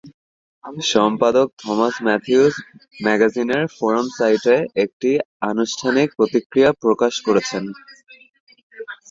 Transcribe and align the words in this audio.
সম্পাদক 0.93 1.47
Thomas 1.61 1.95
Matthews 2.05 2.55
ম্যাগাজিনের 3.03 3.63
forum 3.75 4.07
সাইটে 4.17 4.55
একটি 4.83 5.11
আনুষ্ঠানিক 5.49 6.07
প্রতিক্রিয়া 6.17 6.69
প্রকাশ 6.83 7.13
করেছেন। 7.27 7.63